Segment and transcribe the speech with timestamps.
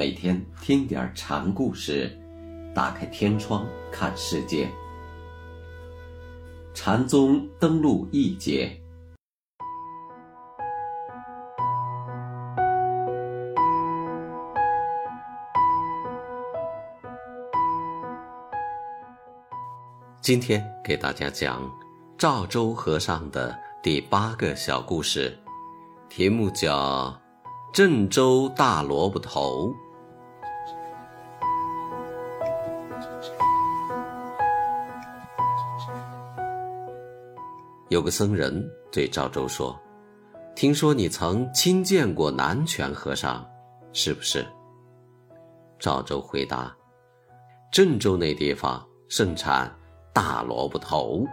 [0.00, 2.10] 每天听点禅故事，
[2.74, 4.66] 打开天窗看世界。
[6.72, 8.80] 禅宗登陆一节，
[20.22, 21.70] 今天给大家讲
[22.16, 25.38] 赵州和尚的第八个小故事，
[26.08, 27.14] 题目叫。
[27.72, 29.72] 郑州大萝卜头，
[37.90, 39.76] 有个僧人对赵州说
[40.54, 43.44] ：“听说你曾亲见过南泉和尚，
[43.92, 44.46] 是不是？”
[45.76, 46.72] 赵州回答
[47.72, 49.68] ：“郑州那地方盛产
[50.12, 51.26] 大萝卜头。”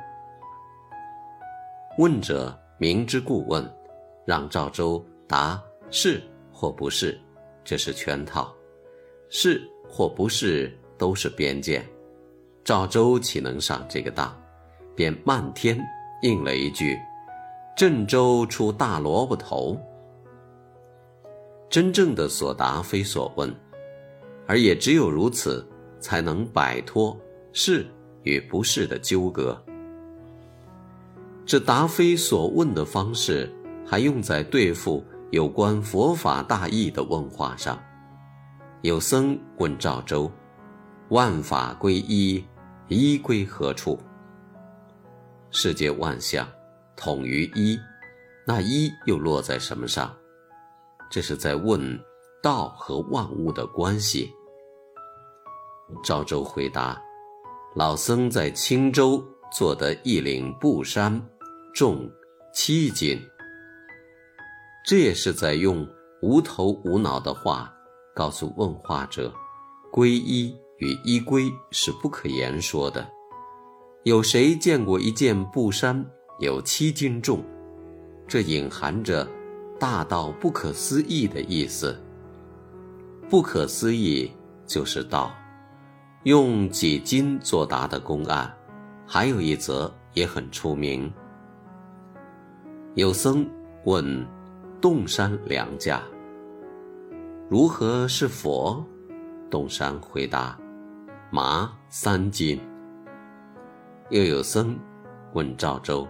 [1.99, 3.63] 问者明知故问，
[4.25, 5.61] 让赵州答。
[5.89, 7.17] 是或不是，
[7.63, 8.53] 这是圈套；
[9.29, 11.81] 是或不是，都是边界。
[12.61, 14.35] 赵州岂能上这个当？
[14.95, 15.79] 便漫天
[16.21, 16.97] 应了一句
[17.75, 19.79] ：“郑州出大萝卜头。”
[21.69, 23.53] 真正的所答非所问，
[24.45, 25.67] 而也只有如此，
[25.99, 27.15] 才能摆脱
[27.51, 27.85] 是
[28.23, 29.61] 与不是的纠葛。
[31.45, 33.53] 这答非所问的方式，
[33.85, 35.03] 还用在对付。
[35.31, 37.77] 有关佛法大义的问话上，
[38.79, 40.31] 有僧问赵州
[41.11, 42.41] ：“万法归一，
[42.87, 43.99] 一归何处？
[45.51, 46.47] 世界万象
[46.95, 47.79] 统于一，
[48.45, 50.15] 那一又落在什么上？”
[51.09, 51.99] 这是在问
[52.43, 54.29] 道和万物的关系。
[56.03, 57.01] 赵州回答
[57.75, 61.21] ：“老僧在青州做的一领布衫，
[61.73, 62.11] 重
[62.53, 63.17] 七斤。”
[64.85, 65.87] 这也是在用
[66.21, 67.73] 无头无脑的话
[68.13, 69.33] 告诉问话者，
[69.91, 73.07] 皈依与依归是不可言说的。
[74.07, 76.05] 有谁见过一件布衫
[76.39, 77.43] 有七斤重？
[78.25, 79.27] 这隐含着
[79.77, 82.01] 大到不可思议的意思。
[83.29, 84.31] 不可思议
[84.65, 85.33] 就是道。
[86.23, 88.49] 用几斤作答的公案，
[89.05, 91.11] 还有一则也很出名。
[92.95, 93.45] 有僧
[93.83, 94.25] 问。
[94.79, 96.01] 洞山良价
[97.49, 98.85] 如何是佛？
[99.49, 100.57] 洞山回答：
[101.29, 102.57] 麻三斤。
[104.09, 104.79] 又有僧
[105.33, 106.07] 问赵州：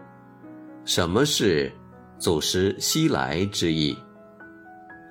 [0.85, 1.71] 什么是
[2.19, 3.97] 祖师西来之意？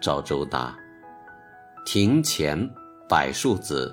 [0.00, 0.78] 赵州答：
[1.84, 2.56] 庭前
[3.08, 3.92] 柏树子。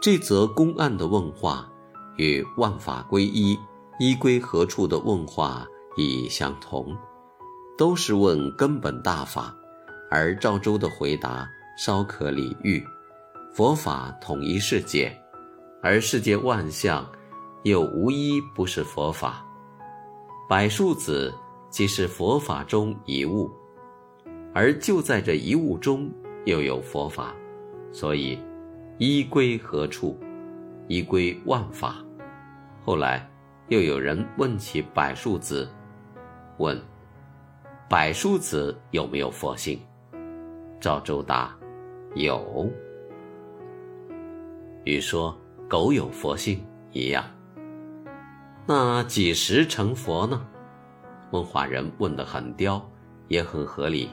[0.00, 1.68] 这则公案的问话，
[2.16, 3.58] 与万法归一，
[3.98, 5.66] 一归何处的问话
[5.96, 6.96] 意义相同。
[7.76, 9.52] 都是问根本大法，
[10.12, 12.84] 而赵州的回答稍可理喻。
[13.52, 15.12] 佛法统一世界，
[15.82, 17.08] 而世界万象
[17.68, 19.44] 又无一不是佛法。
[20.48, 21.32] 柏树子
[21.68, 23.50] 即是佛法中一物，
[24.54, 26.10] 而就在这一物中
[26.46, 27.34] 又有佛法，
[27.92, 28.38] 所以
[28.96, 30.18] 一归何处？
[30.86, 31.96] 一归万法。
[32.82, 33.28] 后来
[33.68, 35.68] 又有人问起柏树子，
[36.56, 36.80] 问。
[37.90, 39.78] 柏树子有没有佛性？
[40.80, 41.54] 赵州答：
[42.14, 42.70] 有。
[44.84, 46.62] 与说狗有佛性
[46.92, 47.24] 一样。
[48.70, 50.46] 那几时成佛呢？
[51.30, 52.86] 问话人问得很刁，
[53.28, 54.10] 也很合理。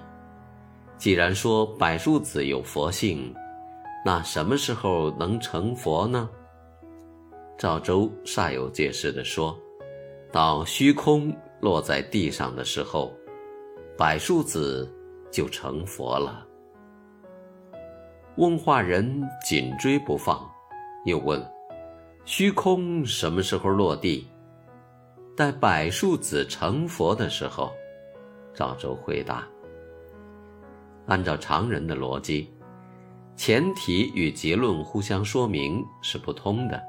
[0.97, 3.35] 既然说柏树子有佛性，
[4.05, 6.29] 那什么时候能成佛呢？
[7.57, 9.59] 赵州煞有介事地说
[10.31, 13.13] ：“到虚空落在地上的时候。”
[13.99, 14.89] 柏树子
[15.29, 16.47] 就成佛了。
[18.37, 20.49] 问话人紧追不放，
[21.03, 21.45] 又问
[22.23, 24.25] ：“虚空什么时候落地？”
[25.35, 27.73] 待柏树子成佛的时候，
[28.53, 29.45] 赵州回答
[31.07, 32.49] ：“按照常人的逻辑，
[33.35, 36.81] 前提与结论互相说明是不通的，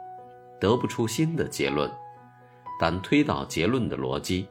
[0.60, 1.90] 得不出新的结论。
[2.78, 4.46] 但推导结论的逻辑，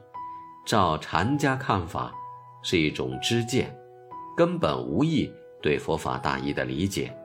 [0.66, 2.12] 照禅家看法。”
[2.62, 3.72] 是一种知见，
[4.36, 5.32] 根本无益
[5.62, 7.16] 对佛法大义的理解，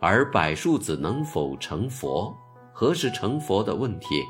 [0.00, 2.36] 而柏树子能否成佛，
[2.72, 4.24] 何时成佛的问题，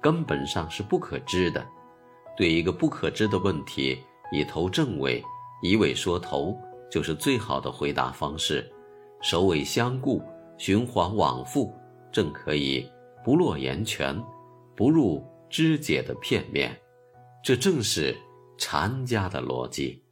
[0.00, 1.64] 根本上是不可知的。
[2.36, 3.98] 对一个不可知的问题，
[4.32, 5.22] 以头正尾，
[5.62, 6.56] 以尾说头，
[6.90, 8.70] 就是最好的回答方式。
[9.20, 10.22] 首尾相顾，
[10.56, 11.74] 循环往复，
[12.10, 12.88] 正可以
[13.24, 14.18] 不落言泉，
[14.76, 16.74] 不入枝节的片面。
[17.44, 18.16] 这正是。
[18.62, 20.04] 禅家的逻辑。